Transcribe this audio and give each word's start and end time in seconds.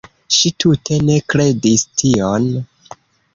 Ŝi 0.35 0.51
tute 0.63 0.97
ne 1.09 1.17
kredis 1.33 1.85
tion. 2.03 2.49